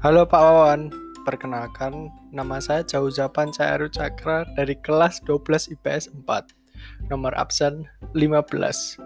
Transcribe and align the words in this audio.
Halo 0.00 0.24
Pak 0.24 0.40
Wawan, 0.40 0.88
perkenalkan 1.28 2.08
nama 2.32 2.56
saya 2.56 2.80
Jauzapan 2.88 3.52
Cairu 3.52 3.84
Cakra 3.92 4.48
dari 4.56 4.72
kelas 4.80 5.20
12 5.28 5.76
IPS 5.76 6.08
4, 6.24 7.12
nomor 7.12 7.36
absen 7.36 7.84
15. 8.16 8.96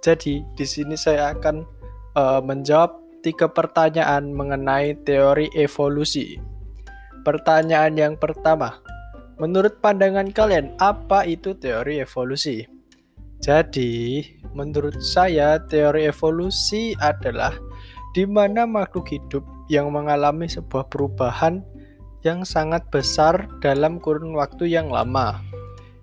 Jadi, 0.00 0.40
di 0.56 0.64
sini 0.64 0.96
saya 0.96 1.36
akan 1.36 1.68
uh, 2.16 2.40
menjawab 2.40 2.96
tiga 3.20 3.44
pertanyaan 3.44 4.32
mengenai 4.32 4.96
teori 5.04 5.52
evolusi. 5.52 6.40
Pertanyaan 7.28 8.00
yang 8.00 8.14
pertama, 8.16 8.80
menurut 9.36 9.84
pandangan 9.84 10.32
kalian, 10.32 10.72
apa 10.80 11.28
itu 11.28 11.52
teori 11.60 12.00
evolusi? 12.00 12.64
Jadi, 13.44 14.24
menurut 14.56 14.96
saya, 14.96 15.60
teori 15.60 16.08
evolusi 16.08 16.96
adalah 17.04 17.52
di 18.16 18.24
mana 18.24 18.64
makhluk 18.64 19.12
hidup 19.12 19.44
yang 19.72 19.88
mengalami 19.88 20.44
sebuah 20.52 20.92
perubahan 20.92 21.64
yang 22.20 22.44
sangat 22.44 22.84
besar 22.92 23.48
dalam 23.64 23.96
kurun 23.96 24.36
waktu 24.36 24.68
yang 24.68 24.92
lama. 24.92 25.40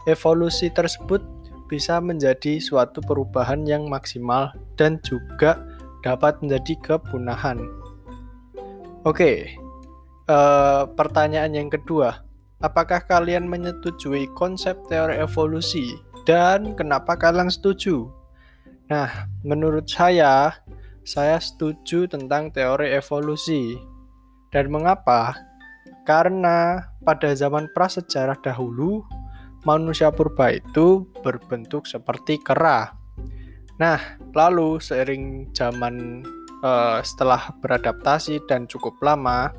Evolusi 0.09 0.73
tersebut 0.73 1.21
bisa 1.69 2.01
menjadi 2.01 2.57
suatu 2.57 2.97
perubahan 3.05 3.61
yang 3.69 3.85
maksimal 3.85 4.49
dan 4.73 4.97
juga 5.05 5.61
dapat 6.01 6.41
menjadi 6.41 6.73
kepunahan. 6.81 7.61
Oke, 9.05 9.53
uh, 10.25 10.89
pertanyaan 10.97 11.53
yang 11.53 11.69
kedua, 11.69 12.25
apakah 12.59 13.05
kalian 13.05 13.45
menyetujui 13.45 14.27
konsep 14.33 14.75
teori 14.89 15.21
evolusi 15.21 15.93
dan 16.25 16.73
kenapa 16.73 17.15
kalian 17.15 17.53
setuju? 17.53 18.09
Nah, 18.89 19.29
menurut 19.45 19.85
saya, 19.85 20.57
saya 21.03 21.37
setuju 21.39 22.07
tentang 22.09 22.51
teori 22.51 22.93
evolusi. 22.93 23.77
Dan 24.49 24.73
mengapa? 24.73 25.37
Karena 26.07 26.89
pada 27.05 27.29
zaman 27.37 27.69
prasejarah 27.75 28.39
dahulu, 28.41 29.05
manusia 29.67 30.09
purba 30.09 30.55
itu 30.55 31.05
berbentuk 31.21 31.85
seperti 31.85 32.41
kera. 32.41 32.95
Nah, 33.77 33.99
lalu 34.33 34.81
seiring 34.81 35.53
zaman 35.55 36.25
uh, 36.65 36.99
setelah 37.05 37.53
beradaptasi 37.61 38.43
dan 38.49 38.67
cukup 38.67 38.97
lama, 38.99 39.53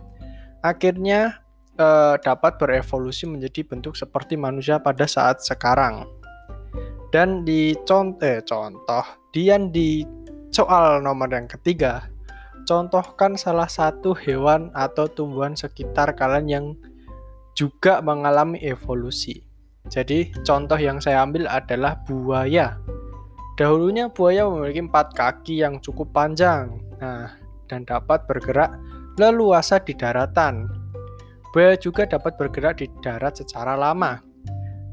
akhirnya 0.61 1.41
uh, 1.81 2.21
dapat 2.21 2.61
berevolusi 2.61 3.25
menjadi 3.25 3.65
bentuk 3.65 3.97
seperti 3.97 4.37
manusia 4.37 4.77
pada 4.81 5.09
saat 5.09 5.41
sekarang. 5.41 6.05
Dan 7.11 7.43
di 7.43 7.75
contoh, 7.83 8.23
eh, 8.23 8.39
contoh, 8.47 9.03
Dian 9.35 9.75
di 9.75 10.07
Soal 10.51 10.99
nomor 10.99 11.31
yang 11.31 11.47
ketiga, 11.47 12.11
contohkan 12.67 13.39
salah 13.39 13.71
satu 13.71 14.19
hewan 14.19 14.75
atau 14.75 15.07
tumbuhan 15.07 15.55
sekitar 15.55 16.19
kalian 16.19 16.47
yang 16.51 16.67
juga 17.55 18.03
mengalami 18.03 18.59
evolusi. 18.59 19.47
Jadi, 19.87 20.35
contoh 20.43 20.75
yang 20.75 20.99
saya 20.99 21.23
ambil 21.23 21.47
adalah 21.47 22.03
buaya. 22.03 22.83
Dahulunya 23.55 24.11
buaya 24.11 24.43
memiliki 24.51 24.83
empat 24.83 25.15
kaki 25.15 25.63
yang 25.63 25.79
cukup 25.79 26.11
panjang, 26.11 26.83
nah, 26.99 27.31
dan 27.71 27.87
dapat 27.87 28.27
bergerak 28.27 28.75
leluasa 29.23 29.79
di 29.79 29.95
daratan. 29.95 30.67
Buaya 31.55 31.79
juga 31.79 32.11
dapat 32.11 32.35
bergerak 32.35 32.83
di 32.83 32.91
darat 32.99 33.39
secara 33.39 33.79
lama. 33.79 34.19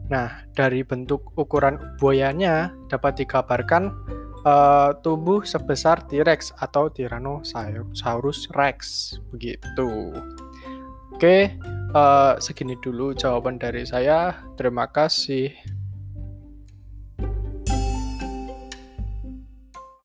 Nah, 0.07 0.45
dari 0.53 0.85
bentuk 0.85 1.33
ukuran 1.33 1.97
buayanya 1.97 2.71
dapat 2.87 3.25
digambarkan 3.25 3.91
uh, 4.47 4.89
tubuh 5.03 5.43
sebesar 5.43 6.07
T-Rex 6.07 6.55
atau 6.55 6.87
Tyrannosaurus 6.87 8.47
Rex 8.55 9.11
begitu. 9.35 10.15
Oke, 11.11 11.57
uh, 11.97 12.37
segini 12.39 12.79
dulu 12.79 13.11
jawaban 13.11 13.59
dari 13.59 13.83
saya. 13.83 14.37
Terima 14.55 14.87
kasih. 14.87 15.76